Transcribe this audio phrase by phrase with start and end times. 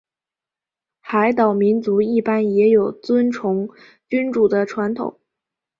[1.01, 3.69] 海岛民族一般也有尊崇
[4.09, 5.19] 君主的传统。